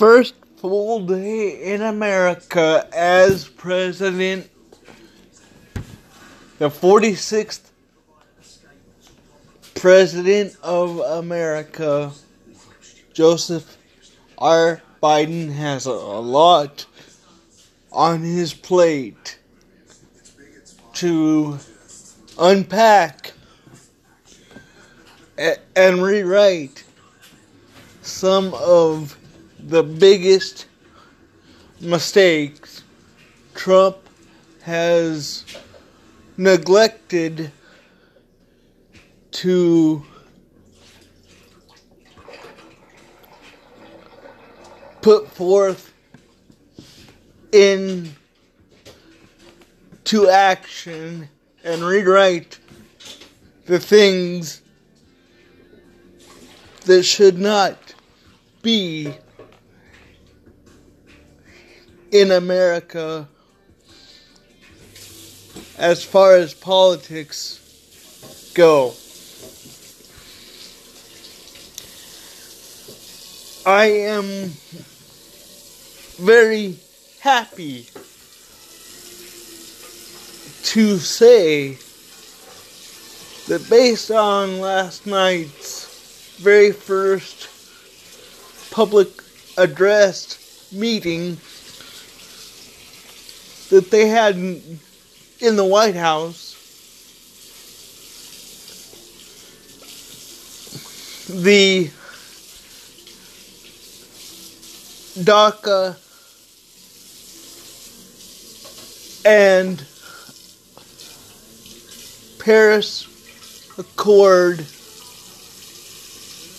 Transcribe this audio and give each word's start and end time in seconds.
first 0.00 0.32
full 0.56 1.00
day 1.00 1.74
in 1.74 1.82
America 1.82 2.88
as 2.90 3.46
president, 3.46 4.50
the 6.58 6.70
46th 6.70 7.68
president 9.74 10.56
of 10.62 11.00
America, 11.00 12.10
Joseph 13.12 13.76
R. 14.38 14.80
Biden, 15.02 15.52
has 15.52 15.84
a 15.84 15.92
lot 15.92 16.86
on 17.92 18.22
his 18.22 18.54
plate 18.54 19.38
to 20.94 21.58
unpack 22.38 23.32
and 25.76 26.02
rewrite 26.02 26.84
some 28.00 28.54
of 28.54 29.19
the 29.70 29.84
biggest 29.84 30.66
mistakes 31.80 32.82
Trump 33.54 33.98
has 34.62 35.44
neglected 36.36 37.52
to 39.30 40.04
put 45.02 45.28
forth 45.28 45.92
in 47.52 48.12
to 50.02 50.28
action 50.28 51.28
and 51.62 51.80
rewrite 51.80 52.58
the 53.66 53.78
things 53.78 54.62
that 56.86 57.04
should 57.04 57.38
not 57.38 57.94
be 58.62 59.14
in 62.12 62.32
America 62.32 63.28
as 65.78 66.04
far 66.04 66.36
as 66.36 66.52
politics 66.52 67.58
go. 68.54 68.92
I 73.64 73.86
am 73.86 74.52
very 76.18 76.76
happy 77.20 77.86
to 80.64 80.98
say 80.98 81.78
that 83.48 83.66
based 83.70 84.10
on 84.10 84.60
last 84.60 85.06
night's 85.06 86.36
very 86.38 86.72
first 86.72 87.48
public 88.70 89.08
address 89.56 90.70
meeting 90.72 91.36
that 93.70 93.90
they 93.90 94.08
had 94.08 94.36
in 94.36 95.56
the 95.56 95.64
White 95.64 95.94
House, 95.94 96.56
the 101.28 101.90
DACA 105.24 105.96
and 109.24 109.84
Paris 112.40 113.06
Accord 113.78 114.64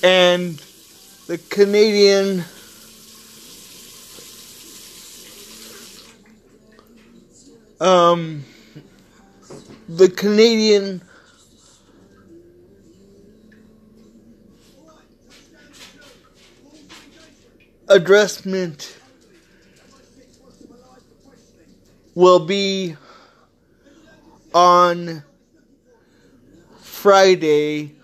and 0.03 0.61
the 1.27 1.37
Canadian 1.49 2.45
um 7.81 8.45
the 9.89 10.07
Canadian 10.07 11.01
addressment 17.89 18.97
will 22.13 22.45
be 22.45 22.95
on 24.53 25.23
Friday, 26.81 27.95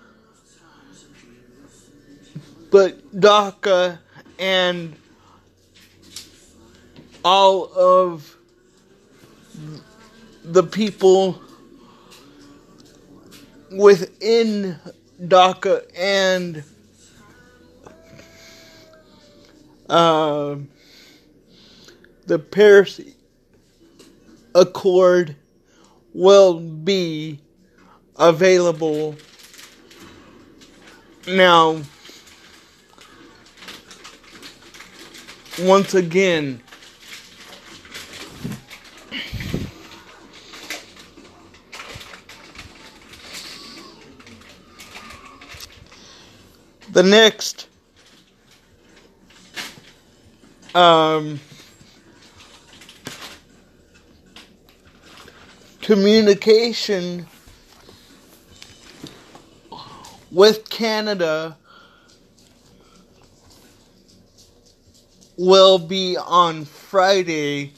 but 2.72 3.00
DACA 3.16 4.00
and 4.40 4.96
all 7.24 7.66
of 7.74 8.37
the 10.44 10.64
people 10.64 11.42
within 13.72 14.80
DACA 15.22 15.84
and 15.98 16.64
uh, 19.90 20.56
the 22.26 22.40
Paris 22.40 23.02
Accord 24.54 25.36
will 26.14 26.60
be 26.60 27.40
available 28.18 29.16
now. 31.28 31.82
Once 35.60 35.94
again, 35.94 36.62
the 46.92 47.04
next 47.04 47.68
um, 50.74 51.40
communication 55.82 57.26
with 60.32 60.70
Canada 60.70 61.58
will 65.38 65.78
be 65.78 66.18
on 66.18 66.66
Friday. 66.66 67.72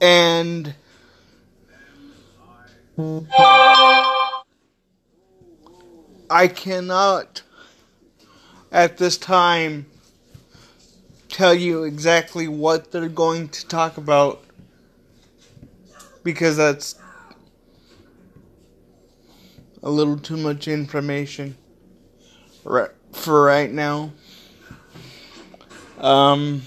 And 0.00 0.74
I 2.98 4.02
cannot 6.48 7.42
at 8.72 8.96
this 8.96 9.18
time 9.18 9.84
tell 11.28 11.54
you 11.54 11.84
exactly 11.84 12.48
what 12.48 12.90
they're 12.90 13.08
going 13.08 13.48
to 13.50 13.66
talk 13.66 13.98
about 13.98 14.42
because 16.24 16.56
that's 16.56 16.94
a 19.82 19.90
little 19.90 20.18
too 20.18 20.38
much 20.38 20.66
information 20.66 21.54
for 22.62 23.44
right 23.44 23.70
now. 23.70 24.10
Um, 25.98 26.62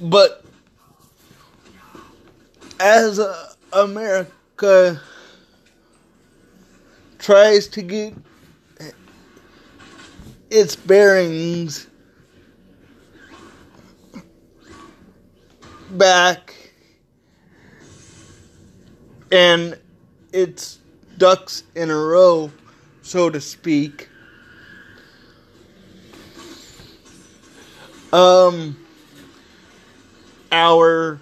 but 0.00 0.39
as 2.80 3.20
America 3.74 4.98
tries 7.18 7.68
to 7.68 7.82
get 7.82 8.14
its 10.48 10.74
bearings 10.76 11.86
back 15.90 16.72
and 19.30 19.78
its 20.32 20.78
ducks 21.18 21.64
in 21.74 21.90
a 21.90 21.96
row, 21.96 22.50
so 23.02 23.28
to 23.28 23.42
speak. 23.42 24.08
Um, 28.10 28.76
our 30.50 31.20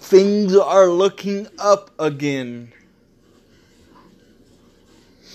things 0.00 0.56
are 0.56 0.88
looking 0.88 1.46
up 1.58 1.90
again 1.98 2.72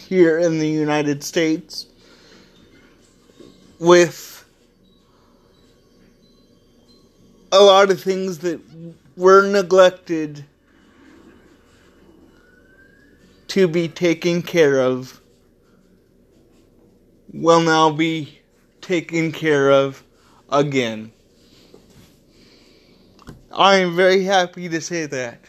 here 0.07 0.39
in 0.39 0.59
the 0.59 0.67
United 0.67 1.23
States 1.23 1.85
with 3.79 4.43
a 7.51 7.59
lot 7.59 7.91
of 7.91 8.01
things 8.01 8.39
that 8.39 8.59
were 9.15 9.47
neglected 9.47 10.43
to 13.47 13.67
be 13.67 13.87
taken 13.87 14.41
care 14.41 14.81
of 14.81 15.21
will 17.31 17.61
now 17.61 17.91
be 17.91 18.39
taken 18.81 19.31
care 19.31 19.69
of 19.71 20.03
again. 20.49 21.11
I 23.55 23.77
am 23.77 23.95
very 23.95 24.23
happy 24.23 24.69
to 24.69 24.81
say 24.81 25.05
that. 25.07 25.39